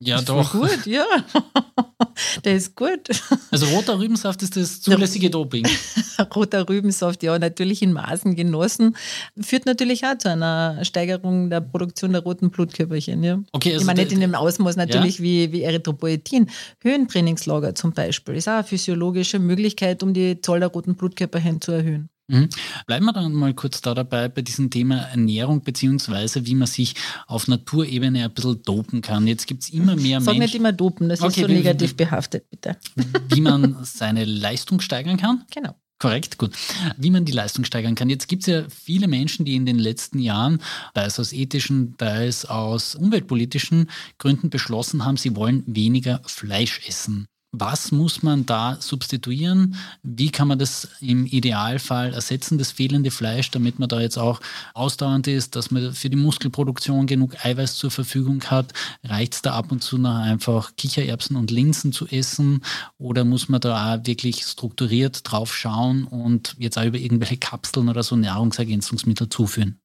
[0.00, 0.52] Ja, ist doch.
[0.52, 1.04] gut, ja.
[2.44, 3.08] Der ist gut.
[3.50, 5.66] Also roter Rübensaft ist das zulässige Doping.
[6.34, 8.96] roter Rübensaft, ja, natürlich in Maßen genossen,
[9.40, 13.22] führt natürlich auch zu einer Steigerung der Produktion der roten Blutkörperchen.
[13.22, 13.40] Ja.
[13.52, 15.24] Okay, also ich meine nicht in dem Ausmaß natürlich ja?
[15.24, 16.48] wie, wie Erythropoetin.
[16.80, 21.72] Höhentrainingslager zum Beispiel ist auch eine physiologische Möglichkeit, um die Zahl der roten Blutkörperchen zu
[21.72, 22.08] erhöhen.
[22.28, 22.50] Mhm.
[22.86, 26.94] Bleiben wir dann mal kurz da dabei bei diesem Thema Ernährung, beziehungsweise wie man sich
[27.26, 29.26] auf Naturebene ein bisschen dopen kann.
[29.26, 30.34] Jetzt gibt es immer mehr Sag Menschen.
[30.34, 32.76] Sag nicht immer dopen, das okay, ist so negativ wie, behaftet, bitte.
[33.28, 35.44] Wie man seine Leistung steigern kann?
[35.50, 35.74] Genau.
[35.98, 36.52] Korrekt, gut.
[36.96, 38.08] Wie man die Leistung steigern kann.
[38.08, 40.60] Jetzt gibt es ja viele Menschen, die in den letzten Jahren,
[40.94, 46.86] da es aus ethischen, da es aus umweltpolitischen Gründen beschlossen haben, sie wollen weniger Fleisch
[46.86, 47.26] essen.
[47.60, 49.74] Was muss man da substituieren?
[50.02, 54.40] Wie kann man das im Idealfall ersetzen, das fehlende Fleisch, damit man da jetzt auch
[54.74, 58.72] ausdauernd ist, dass man für die Muskelproduktion genug Eiweiß zur Verfügung hat?
[59.02, 62.62] Reicht es da ab und zu noch einfach Kichererbsen und Linsen zu essen?
[62.96, 67.88] Oder muss man da auch wirklich strukturiert drauf schauen und jetzt auch über irgendwelche Kapseln
[67.88, 69.80] oder so Nahrungsergänzungsmittel zuführen?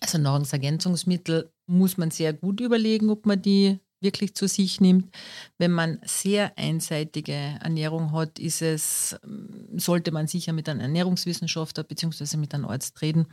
[0.00, 5.14] Also Nahrungsergänzungsmittel muss man sehr gut überlegen, ob man die wirklich zu sich nimmt.
[5.58, 11.84] Wenn man sehr einseitige Ernährung hat, ist es, ähm, sollte man sicher mit einem Ernährungswissenschaftler
[11.84, 12.36] bzw.
[12.38, 13.26] mit einem Arzt reden,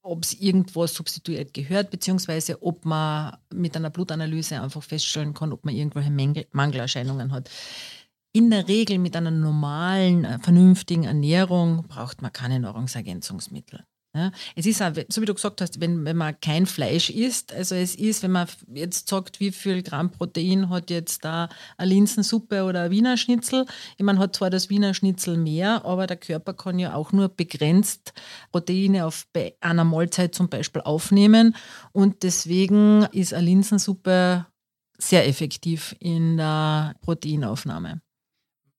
[0.00, 5.64] ob es irgendwo substituiert gehört, beziehungsweise ob man mit einer Blutanalyse einfach feststellen kann, ob
[5.64, 7.50] man irgendwelche Mangelerscheinungen hat.
[8.32, 13.84] In der Regel mit einer normalen, äh, vernünftigen Ernährung braucht man keine Nahrungsergänzungsmittel.
[14.14, 17.50] Ja, es ist auch, so wie du gesagt hast, wenn, wenn man kein Fleisch isst,
[17.50, 21.48] also es ist, wenn man jetzt sagt, wie viel Gramm Protein hat jetzt da
[21.78, 23.64] eine Linsensuppe oder ein Wiener Schnitzel,
[23.96, 27.30] ich meine, hat zwar das Wiener Schnitzel mehr, aber der Körper kann ja auch nur
[27.30, 28.12] begrenzt
[28.50, 29.26] Proteine auf
[29.60, 31.56] einer Mahlzeit zum Beispiel aufnehmen.
[31.92, 34.44] Und deswegen ist eine Linsensuppe
[34.98, 38.02] sehr effektiv in der Proteinaufnahme.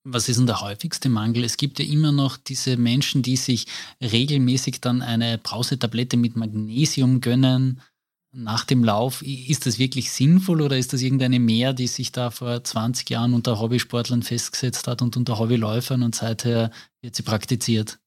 [0.06, 1.46] Was ist denn der häufigste Mangel?
[1.46, 3.68] Es gibt ja immer noch diese Menschen, die sich
[4.02, 7.80] regelmäßig dann eine Brausetablette mit Magnesium gönnen
[8.34, 9.22] nach dem Lauf.
[9.22, 13.34] Ist das wirklich sinnvoll oder ist das irgendeine Mehr, die sich da vor 20 Jahren
[13.34, 18.00] unter Hobbysportlern festgesetzt hat und unter Hobbyläufern und seither wird sie praktiziert?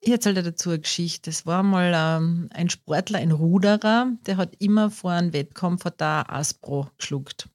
[0.00, 1.28] Ich erzähle dazu eine Geschichte.
[1.28, 6.22] Es war mal ähm, ein Sportler, ein Ruderer, der hat immer vor einem Wettkampf da
[6.22, 7.48] Aspro geschluckt.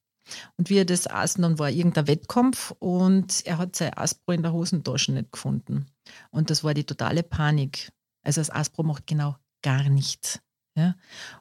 [0.57, 4.43] Und wie er das aß, dann war irgendein Wettkampf und er hat sein Aspro in
[4.43, 5.87] der Hosentasche nicht gefunden.
[6.31, 7.91] Und das war die totale Panik.
[8.23, 10.39] Also das Aspro macht genau gar nichts.
[10.75, 10.95] Ja?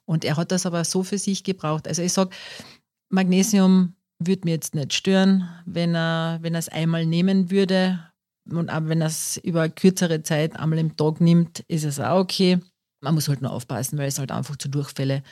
[0.05, 1.88] Und er hat das aber so für sich gebraucht.
[1.88, 2.31] Also ich sage,
[3.11, 8.00] Magnesium würde mir jetzt nicht stören, wenn er, wenn er es einmal nehmen würde.
[8.50, 12.20] Und auch wenn er es über kürzere Zeit einmal im Tag nimmt, ist es auch
[12.20, 12.61] okay.
[13.02, 15.22] Man muss halt nur aufpassen, weil es halt einfach zu Durchfälle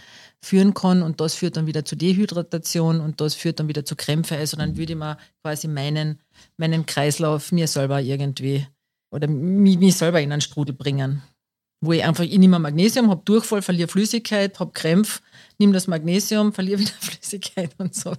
[0.42, 3.94] führen kann und das führt dann wieder zu Dehydratation und das führt dann wieder zu
[3.94, 4.36] Krämpfe.
[4.36, 6.18] Also dann würde ich mir quasi meinen,
[6.56, 8.66] meinen Kreislauf mir selber irgendwie
[9.12, 11.22] oder mich, mich selber in einen Strudel bringen.
[11.82, 15.20] Wo ich einfach, ich nehme Magnesium, habe Durchfall, verliere Flüssigkeit, habe Krämpfe,
[15.58, 18.14] nehme das Magnesium, verliere wieder Flüssigkeit und so,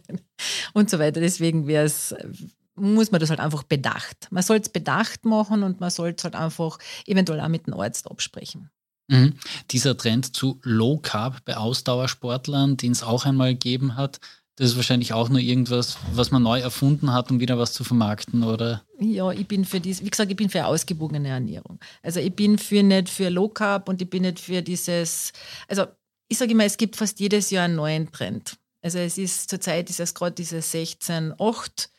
[0.74, 1.20] und so weiter.
[1.20, 2.16] Deswegen wäre es,
[2.76, 4.28] muss man das halt einfach bedacht.
[4.32, 7.76] Man soll es bedacht machen und man soll es halt einfach eventuell auch mit dem
[7.76, 8.72] Arzt absprechen.
[9.12, 9.34] Mhm.
[9.72, 14.20] Dieser Trend zu Low Carb bei Ausdauersportlern, den es auch einmal gegeben hat,
[14.56, 17.84] das ist wahrscheinlich auch nur irgendwas, was man neu erfunden hat, um wieder was zu
[17.84, 18.84] vermarkten, oder?
[19.00, 21.80] Ja, ich bin für dies, wie gesagt, ich bin für ausgewogene Ernährung.
[22.04, 25.34] Also ich bin für nicht für Low Carb und ich bin nicht für dieses,
[25.68, 25.88] also
[26.28, 28.58] ich sage immer, es gibt fast jedes Jahr einen neuen Trend.
[28.82, 31.90] Also es ist zurzeit ist es gerade dieses 16-8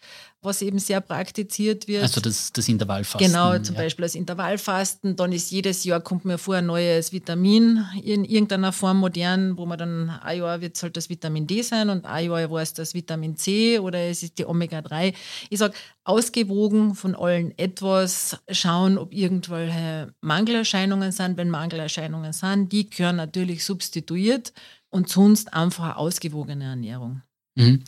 [0.42, 2.02] was eben sehr praktiziert wird.
[2.02, 3.26] Also das, das Intervallfasten.
[3.26, 3.82] Genau, zum ja.
[3.82, 5.14] Beispiel das Intervallfasten.
[5.14, 9.66] Dann ist jedes Jahr, kommt mir vor, ein neues Vitamin in irgendeiner Form modern, wo
[9.66, 12.60] man dann, ein Jahr wird es halt das Vitamin D sein und ein Jahr war
[12.60, 15.14] es das Vitamin C oder es ist die Omega-3.
[15.48, 15.74] Ich sage,
[16.04, 21.36] ausgewogen von allen etwas schauen, ob irgendwelche Mangelerscheinungen sind.
[21.36, 24.52] Wenn Mangelerscheinungen sind, die gehören natürlich substituiert
[24.90, 27.22] und sonst einfach ausgewogene Ernährung.
[27.54, 27.84] Mhm.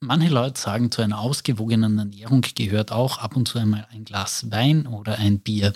[0.00, 4.48] Manche Leute sagen, zu einer ausgewogenen Ernährung gehört auch ab und zu einmal ein Glas
[4.50, 5.72] Wein oder ein Bier.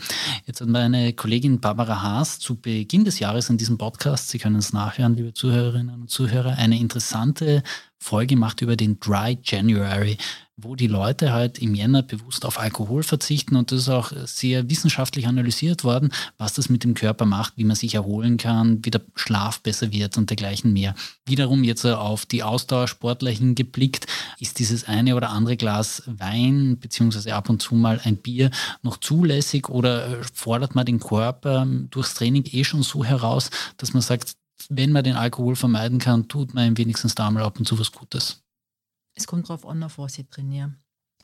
[0.46, 4.56] Jetzt hat meine Kollegin Barbara Haas zu Beginn des Jahres in diesem Podcast, Sie können
[4.56, 7.64] es nachhören, liebe Zuhörerinnen und Zuhörer, eine interessante
[8.02, 10.18] Folge gemacht über den Dry January
[10.56, 14.68] wo die Leute halt im Jänner bewusst auf Alkohol verzichten und das ist auch sehr
[14.68, 18.90] wissenschaftlich analysiert worden, was das mit dem Körper macht, wie man sich erholen kann, wie
[18.90, 20.94] der Schlaf besser wird und dergleichen mehr.
[21.26, 24.06] Wiederum jetzt auf die Ausdauersportler hingeblickt,
[24.38, 28.50] ist dieses eine oder andere Glas Wein beziehungsweise ab und zu mal ein Bier
[28.82, 34.02] noch zulässig oder fordert man den Körper durchs Training eh schon so heraus, dass man
[34.02, 34.36] sagt,
[34.70, 37.78] wenn man den Alkohol vermeiden kann, tut man ihm wenigstens da mal ab und zu
[37.78, 38.42] was Gutes.
[39.14, 40.74] Es kommt darauf an, auf was ich trainiere.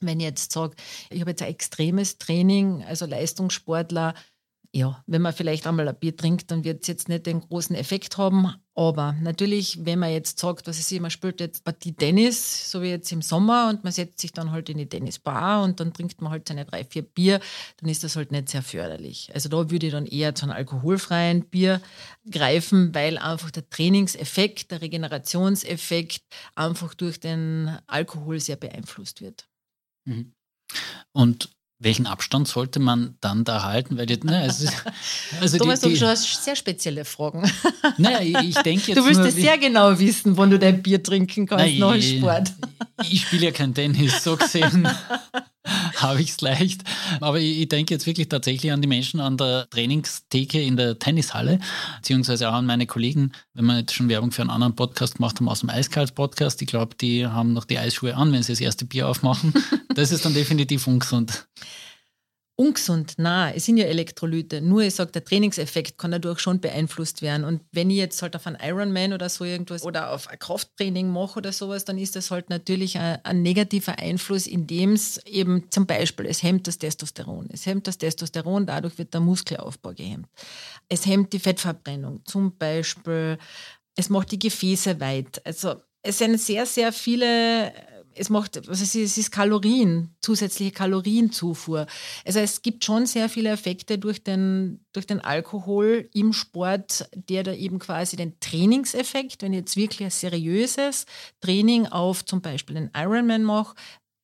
[0.01, 0.77] Wenn ich jetzt sage,
[1.11, 4.15] ich habe jetzt ein extremes Training, also Leistungssportler,
[4.75, 7.75] ja, wenn man vielleicht einmal ein Bier trinkt, dann wird es jetzt nicht den großen
[7.75, 8.55] Effekt haben.
[8.75, 12.91] Aber natürlich, wenn man jetzt sagt, was sehe, man spielt jetzt Partie Tennis, so wie
[12.91, 16.21] jetzt im Sommer, und man setzt sich dann halt in die Tennisbar und dann trinkt
[16.21, 17.41] man halt seine drei, vier Bier,
[17.79, 19.31] dann ist das halt nicht sehr förderlich.
[19.35, 21.81] Also da würde ich dann eher zu einem alkoholfreien Bier
[22.31, 26.23] greifen, weil einfach der Trainingseffekt, der Regenerationseffekt
[26.55, 29.49] einfach durch den Alkohol sehr beeinflusst wird.
[30.05, 30.35] Mhm.
[31.13, 31.51] Und
[31.81, 33.97] welchen Abstand sollte man dann da halten?
[33.99, 34.73] Weil die, ne, ist,
[35.41, 37.51] also Thomas, die, die, du hast sehr spezielle Fragen.
[37.97, 41.47] Naja, ich denke jetzt Du willst nur, sehr genau wissen, wann du dein Bier trinken
[41.47, 42.53] kannst nach dem Sport.
[43.03, 44.89] Ich, ich spiele ja kein Tennis, so gesehen
[45.97, 46.83] habe ich es leicht.
[47.21, 50.99] Aber ich, ich, denke jetzt wirklich tatsächlich an die Menschen an der Trainingstheke in der
[50.99, 51.59] Tennishalle,
[51.97, 55.39] beziehungsweise auch an meine Kollegen, wenn wir jetzt schon Werbung für einen anderen Podcast gemacht
[55.39, 56.63] haben aus dem Eiskalt-Podcast.
[56.63, 59.53] Ich glaube, die haben noch die Eisschuhe an, wenn sie das erste Bier aufmachen.
[59.95, 61.49] Das ist dann definitiv ungesund
[62.59, 63.15] ungesund.
[63.19, 64.61] Na, es sind ja Elektrolyte.
[64.61, 67.45] Nur ich sage, der Trainingseffekt kann dadurch schon beeinflusst werden.
[67.45, 71.09] Und wenn ich jetzt halt auf einen Ironman oder so irgendwas oder auf ein Krafttraining
[71.09, 75.71] mache oder sowas, dann ist das halt natürlich ein, ein negativer Einfluss, indem es eben
[75.71, 77.49] zum Beispiel, es hemmt das Testosteron.
[77.53, 80.27] Es hemmt das Testosteron, dadurch wird der Muskelaufbau gehemmt.
[80.89, 82.23] Es hemmt die Fettverbrennung.
[82.25, 83.39] Zum Beispiel,
[83.95, 85.41] es macht die Gefäße weit.
[85.47, 87.73] Also es sind sehr, sehr viele
[88.15, 91.87] es macht, was es ist, Kalorien, zusätzliche Kalorienzufuhr.
[92.25, 97.43] Also es gibt schon sehr viele Effekte durch den, durch den Alkohol im Sport, der
[97.43, 101.07] da eben quasi den Trainingseffekt, wenn ich jetzt wirklich ein seriöses
[101.41, 103.75] Training auf zum Beispiel den Ironman mache,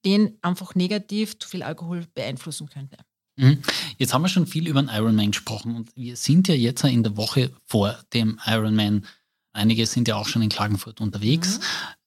[0.05, 2.97] den einfach negativ zu viel Alkohol beeinflussen könnte.
[3.37, 3.63] Mhm.
[3.99, 7.03] Jetzt haben wir schon viel über den Ironman gesprochen und wir sind ja jetzt in
[7.03, 9.07] der Woche vor dem Ironman.
[9.53, 11.59] Einige sind ja auch schon in Klagenfurt unterwegs.
[11.59, 11.65] Mhm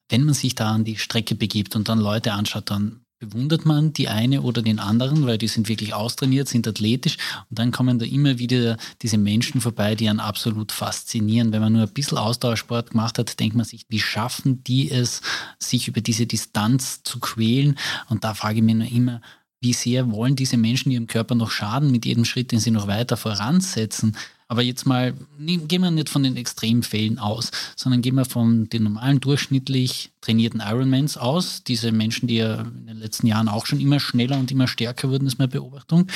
[0.10, 3.94] wenn man sich da an die Strecke begibt und dann Leute anschaut, dann bewundert man
[3.94, 7.18] die eine oder den anderen, weil die sind wirklich austrainiert, sind athletisch
[7.50, 11.52] und dann kommen da immer wieder diese Menschen vorbei, die einen absolut faszinieren.
[11.52, 15.22] Wenn man nur ein bisschen Ausdauersport gemacht hat, denkt man sich, wie schaffen die es,
[15.58, 17.78] sich über diese Distanz zu quälen?
[18.08, 19.22] Und da frage ich mich nur immer,
[19.60, 22.86] wie sehr wollen diese Menschen ihrem Körper noch schaden mit jedem Schritt, den sie noch
[22.86, 24.16] weiter voransetzen?
[24.48, 28.84] Aber jetzt mal, gehen wir nicht von den Extremfällen aus, sondern gehen wir von den
[28.84, 31.64] normalen, durchschnittlich trainierten Ironmans aus.
[31.64, 35.10] Diese Menschen, die ja in den letzten Jahren auch schon immer schneller und immer stärker
[35.10, 36.08] wurden, ist meine Beobachtung.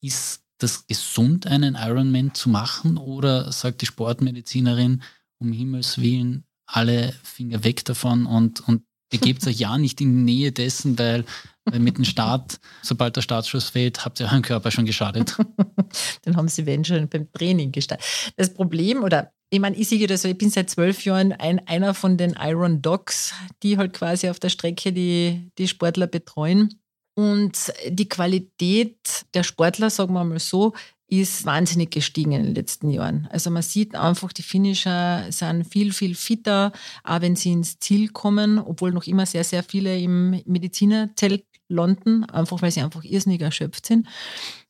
[0.00, 2.96] Ist das gesund, einen Ironman zu machen?
[2.96, 5.02] Oder sagt die Sportmedizinerin,
[5.38, 10.32] um Himmels Willen, alle Finger weg davon und, und Begebt euch ja nicht in die
[10.32, 11.24] Nähe dessen, weil,
[11.72, 15.36] mit dem Start, sobald der Startschuss fehlt, habt ihr euren Körper schon geschadet.
[16.22, 18.06] Dann haben sie wenn schon beim Training gestartet.
[18.36, 21.66] Das Problem, oder ich meine, ich sehe das so, ich bin seit zwölf Jahren ein,
[21.66, 26.80] einer von den Iron Dogs, die halt quasi auf der Strecke die, die Sportler betreuen.
[27.16, 30.72] Und die Qualität der Sportler, sagen wir mal so,
[31.10, 33.28] ist wahnsinnig gestiegen in den letzten Jahren.
[33.32, 38.08] Also man sieht einfach, die Finisher sind viel, viel fitter, auch wenn sie ins Ziel
[38.10, 43.40] kommen, obwohl noch immer sehr, sehr viele im Medizinerzelt landen, einfach weil sie einfach irrsinnig
[43.40, 44.06] erschöpft sind.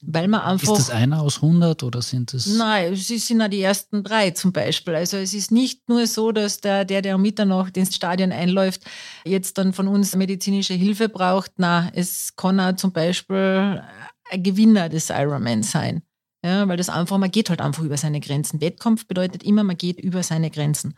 [0.02, 2.46] Weil man einfach, ist das einer aus 100 oder sind es?
[2.46, 4.94] Nein, es sind ja die ersten drei zum Beispiel.
[4.94, 8.82] Also es ist nicht nur so, dass der, der, der um Mitternacht ins Stadion einläuft,
[9.26, 11.52] jetzt dann von uns medizinische Hilfe braucht.
[11.58, 13.82] Nein, es kann auch zum Beispiel
[14.30, 16.02] ein Gewinner des Ironman sein.
[16.44, 18.60] Ja, weil das einfach, man geht halt einfach über seine Grenzen.
[18.60, 20.94] Wettkampf bedeutet immer, man geht über seine Grenzen.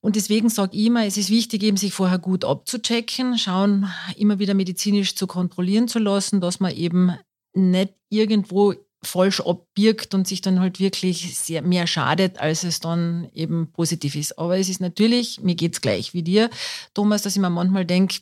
[0.00, 4.38] Und deswegen sage ich immer, es ist wichtig, eben sich vorher gut abzuchecken, schauen, immer
[4.38, 7.12] wieder medizinisch zu kontrollieren zu lassen, dass man eben
[7.54, 13.28] nicht irgendwo falsch abbirgt und sich dann halt wirklich sehr mehr schadet, als es dann
[13.32, 14.38] eben positiv ist.
[14.38, 16.50] Aber es ist natürlich, mir geht es gleich wie dir,
[16.94, 18.20] Thomas, dass ich mir manchmal denke,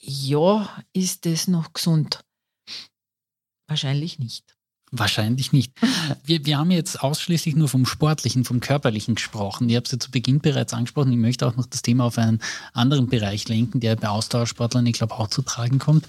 [0.00, 2.24] ja, ist das noch gesund?
[3.68, 4.57] Wahrscheinlich nicht.
[4.90, 5.72] Wahrscheinlich nicht.
[6.24, 9.68] Wir, wir haben jetzt ausschließlich nur vom Sportlichen, vom Körperlichen gesprochen.
[9.68, 11.12] Ich habe es ja zu Beginn bereits angesprochen.
[11.12, 12.40] Ich möchte auch noch das Thema auf einen
[12.72, 16.06] anderen Bereich lenken, der bei Ausdauersportlern, ich glaube, auch zu tragen kommt.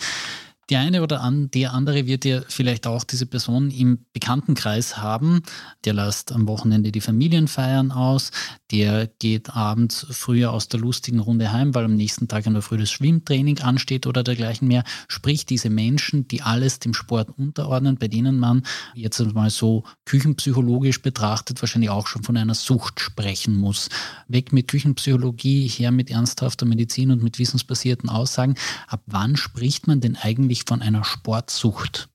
[0.70, 5.42] Die eine oder an, der andere wird ja vielleicht auch diese Person im Bekanntenkreis haben.
[5.84, 8.30] Der lässt am Wochenende die Familienfeiern aus.
[8.70, 12.62] Der geht abends früher aus der lustigen Runde heim, weil am nächsten Tag in der
[12.62, 14.84] Früh das Schwimmtraining ansteht oder dergleichen mehr.
[15.08, 18.62] Sprich, diese Menschen, die alles dem Sport unterordnen, bei denen man
[18.94, 23.90] jetzt mal so küchenpsychologisch betrachtet wahrscheinlich auch schon von einer Sucht sprechen muss.
[24.28, 28.54] Weg mit Küchenpsychologie, her mit ernsthafter Medizin und mit wissensbasierten Aussagen.
[28.88, 32.10] Ab wann spricht man denn eigentlich von einer Sportsucht?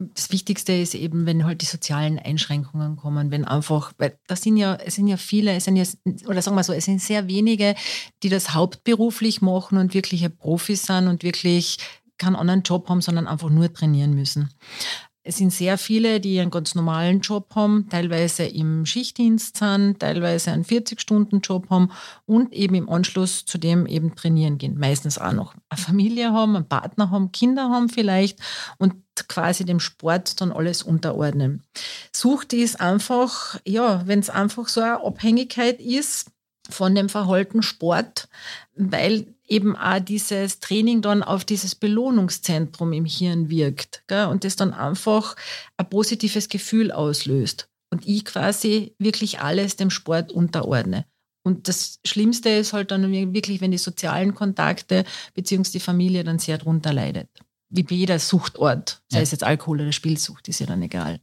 [0.00, 4.56] das Wichtigste ist eben, wenn halt die sozialen Einschränkungen kommen, wenn einfach, weil das sind
[4.56, 5.84] ja, es sind ja viele, es sind ja,
[6.26, 7.74] oder sagen wir so, es sind sehr wenige,
[8.22, 11.76] die das hauptberuflich machen und wirkliche Profis sind und wirklich
[12.16, 14.48] keinen anderen Job haben, sondern einfach nur trainieren müssen.
[15.22, 20.50] Es sind sehr viele, die einen ganz normalen Job haben, teilweise im Schichtdienst sind, teilweise
[20.50, 21.92] einen 40-Stunden-Job haben
[22.24, 24.78] und eben im Anschluss zu dem eben trainieren gehen.
[24.78, 28.38] Meistens auch noch eine Familie haben, einen Partner haben, Kinder haben vielleicht
[28.78, 28.94] und
[29.28, 31.64] quasi dem Sport dann alles unterordnen.
[32.12, 36.30] Sucht ist einfach, ja, wenn es einfach so eine Abhängigkeit ist
[36.70, 38.28] von dem Verhalten Sport,
[38.74, 44.26] weil eben auch dieses Training dann auf dieses Belohnungszentrum im Hirn wirkt gell?
[44.26, 45.36] und das dann einfach
[45.76, 47.68] ein positives Gefühl auslöst.
[47.92, 51.04] Und ich quasi wirklich alles dem Sport unterordne.
[51.42, 55.04] Und das Schlimmste ist halt dann wirklich, wenn die sozialen Kontakte
[55.34, 55.70] bzw.
[55.72, 57.28] die Familie dann sehr darunter leidet.
[57.70, 61.20] Wie bei jeder Suchtort, sei es jetzt Alkohol oder Spielsucht, ist ja dann egal.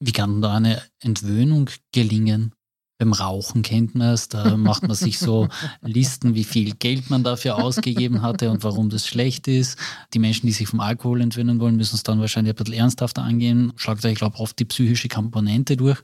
[0.00, 2.54] Wie kann da eine Entwöhnung gelingen?
[3.00, 5.48] Beim Rauchen kennt man es, da macht man sich so
[5.80, 9.78] Listen, wie viel Geld man dafür ausgegeben hatte und warum das schlecht ist.
[10.12, 13.22] Die Menschen, die sich vom Alkohol entwöhnen wollen, müssen es dann wahrscheinlich ein bisschen ernsthafter
[13.22, 13.72] angehen.
[13.76, 15.98] Schlagt euch, ich glaube, oft die psychische Komponente durch.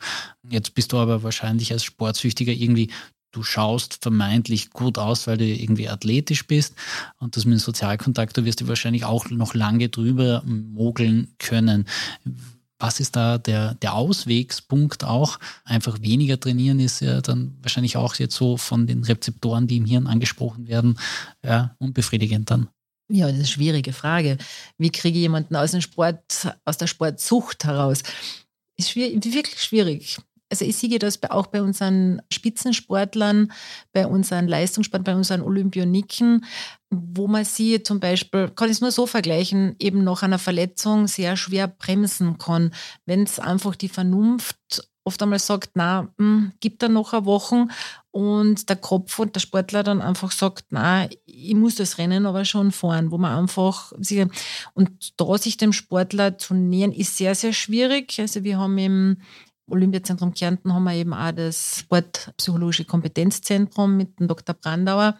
[0.48, 2.90] Jetzt bist du aber wahrscheinlich als Sportsüchtiger irgendwie
[3.32, 6.74] du schaust vermeintlich gut aus, weil du irgendwie athletisch bist
[7.18, 11.84] und das mit dem Sozialkontakt, du wirst du wahrscheinlich auch noch lange drüber mogeln können
[12.78, 15.38] was ist da der, der Auswegspunkt auch?
[15.64, 19.86] Einfach weniger trainieren ist ja dann wahrscheinlich auch jetzt so von den Rezeptoren, die im
[19.86, 20.98] Hirn angesprochen werden,
[21.44, 22.68] ja, unbefriedigend dann.
[23.08, 24.36] Ja, das ist eine schwierige Frage.
[24.78, 28.02] Wie kriege ich jemanden aus dem Sport, aus der Sportsucht heraus?
[28.76, 30.18] Ist schwierig, wirklich schwierig
[30.50, 33.52] also ich sehe das auch bei unseren Spitzensportlern,
[33.92, 36.44] bei unseren Leistungssportlern, bei unseren Olympioniken,
[36.90, 41.08] wo man sie zum Beispiel, kann ich es nur so vergleichen, eben nach einer Verletzung
[41.08, 42.72] sehr schwer bremsen kann,
[43.06, 47.68] wenn es einfach die Vernunft oft einmal sagt, na, hm, gibt da noch eine Woche
[48.10, 52.44] und der Kopf und der Sportler dann einfach sagt, na, ich muss das Rennen aber
[52.44, 53.92] schon fahren, wo man einfach
[54.74, 58.18] und da sich dem Sportler zu nähern, ist sehr, sehr schwierig.
[58.18, 59.18] Also wir haben im
[59.68, 64.54] Olympiazentrum Kärnten haben wir eben auch das Sportpsychologische Kompetenzzentrum mit dem Dr.
[64.54, 65.18] Brandauer,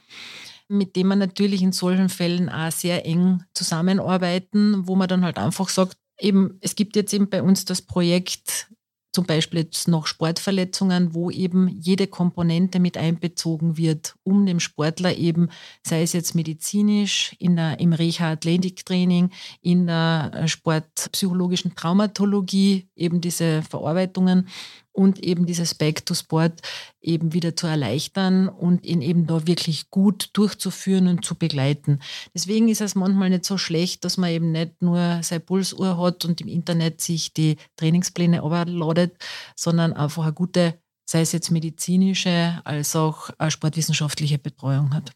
[0.69, 5.39] mit dem wir natürlich in solchen Fällen auch sehr eng zusammenarbeiten, wo man dann halt
[5.39, 8.69] einfach sagt, eben, es gibt jetzt eben bei uns das Projekt
[9.17, 15.17] zum Beispiel jetzt noch Sportverletzungen, wo eben jede Komponente mit einbezogen wird, um dem Sportler
[15.17, 15.49] eben,
[15.83, 19.31] sei es jetzt medizinisch, in der, im Reha-Athletiktraining,
[19.63, 24.49] in der äh, sportpsychologischen Traumatologie, eben diese Verarbeitungen
[24.97, 26.63] und eben dieses Back to Sport
[27.03, 32.01] eben wieder zu erleichtern und ihn eben da wirklich gut durchzuführen und zu begleiten.
[32.35, 36.25] Deswegen ist es manchmal nicht so schlecht, dass man eben nicht nur seine Pulsuhr hat
[36.25, 39.17] und im Internet sich die Trainingspläne überladet,
[39.55, 45.13] sondern einfach eine gute, sei es jetzt medizinische als auch sportwissenschaftliche Betreuung hat.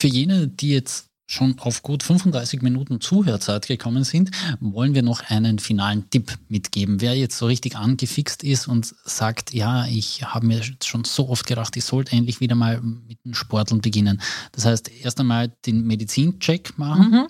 [0.00, 4.30] Für jene, die jetzt schon auf gut 35 Minuten Zuhörzeit gekommen sind,
[4.60, 7.00] wollen wir noch einen finalen Tipp mitgeben.
[7.00, 11.46] Wer jetzt so richtig angefixt ist und sagt, ja, ich habe mir schon so oft
[11.46, 14.20] gedacht, ich sollte endlich wieder mal mit dem Sporteln beginnen.
[14.52, 17.10] Das heißt, erst einmal den Medizincheck machen.
[17.10, 17.26] Mhm.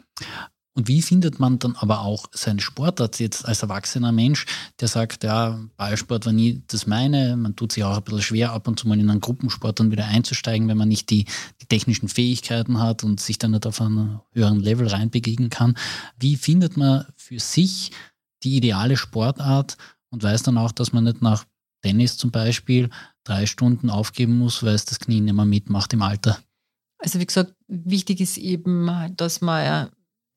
[0.74, 4.46] Und wie findet man dann aber auch seinen Sportart jetzt als erwachsener Mensch,
[4.80, 8.52] der sagt, ja, Ballsport war nie das meine, man tut sich auch ein bisschen schwer,
[8.52, 11.26] ab und zu mal in einen Gruppensport dann wieder einzusteigen, wenn man nicht die,
[11.60, 15.76] die technischen Fähigkeiten hat und sich dann nicht auf einen höheren Level reinbegegnen kann.
[16.18, 17.92] Wie findet man für sich
[18.42, 19.76] die ideale Sportart
[20.08, 21.44] und weiß dann auch, dass man nicht nach
[21.82, 22.88] Tennis zum Beispiel
[23.24, 26.38] drei Stunden aufgeben muss, weil es das Knie nicht mehr mitmacht im Alter?
[26.98, 29.90] Also wie gesagt, wichtig ist eben, dass man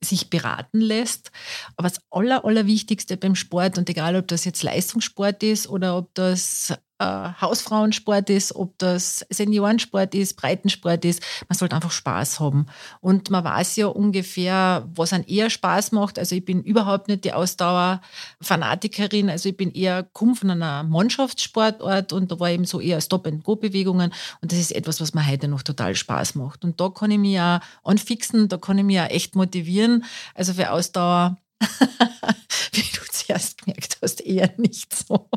[0.06, 1.32] sich beraten lässt.
[1.76, 6.14] Aber das Aller, Allerwichtigste beim Sport, und egal ob das jetzt Leistungssport ist oder ob
[6.14, 12.68] das äh, Hausfrauensport ist, ob das Seniorensport ist, Breitensport ist, man sollte einfach Spaß haben.
[13.02, 16.18] Und man weiß ja ungefähr, was an eher Spaß macht.
[16.18, 22.14] Also ich bin überhaupt nicht die Ausdauerfanatikerin, also ich bin eher komme von einer Mannschaftssportort
[22.14, 25.64] und da war eben so eher Stop-and-Go-Bewegungen und das ist etwas, was mir heute noch
[25.64, 26.64] total Spaß macht.
[26.64, 30.06] Und da kann ich mich ja anfixen, da kann ich mich ja echt motivieren.
[30.34, 31.38] Also für Ausdauer
[32.72, 35.30] wie du zuerst gemerkt hast, eher nicht so.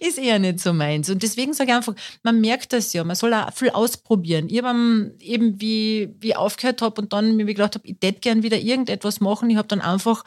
[0.00, 1.10] Ist eher nicht so meins.
[1.10, 4.48] Und deswegen sage ich einfach, man merkt das ja, man soll auch viel ausprobieren.
[4.48, 8.42] Ich habe eben, wie, wie aufgehört habe und dann mir gedacht habe, ich hätte gern
[8.42, 9.50] wieder irgendetwas machen.
[9.50, 10.24] Ich habe dann einfach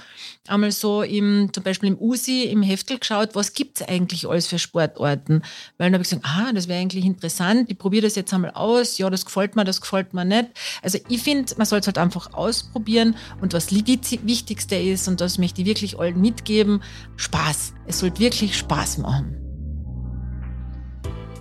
[0.47, 4.47] einmal so im, zum Beispiel im USI, im Heftel geschaut, was gibt es eigentlich alles
[4.47, 5.41] für Sportarten.
[5.77, 8.51] Weil dann habe ich gesagt, ah, das wäre eigentlich interessant, ich probiere das jetzt einmal
[8.51, 10.47] aus, ja, das gefällt mir, das gefällt mir nicht.
[10.81, 15.37] Also ich finde, man soll es halt einfach ausprobieren und was Wichtigste ist und das
[15.37, 16.81] möchte ich wirklich allen mitgeben,
[17.15, 17.73] Spaß.
[17.85, 19.56] Es sollte wirklich Spaß machen.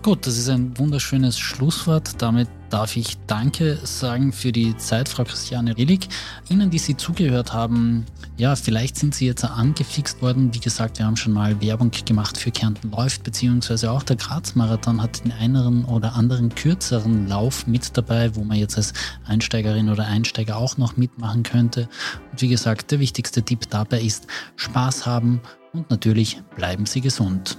[0.07, 2.23] Gut, das ist ein wunderschönes Schlusswort.
[2.23, 6.07] Damit darf ich Danke sagen für die Zeit, Frau Christiane Relig.
[6.49, 10.55] Ihnen, die Sie zugehört haben, ja, vielleicht sind Sie jetzt angefixt worden.
[10.55, 15.03] Wie gesagt, wir haben schon mal Werbung gemacht für Kärnten läuft, beziehungsweise auch der Graz-Marathon
[15.03, 18.93] hat den einen oder anderen kürzeren Lauf mit dabei, wo man jetzt als
[19.25, 21.89] Einsteigerin oder Einsteiger auch noch mitmachen könnte.
[22.31, 25.41] Und wie gesagt, der wichtigste Tipp dabei ist Spaß haben
[25.73, 27.59] und natürlich bleiben Sie gesund.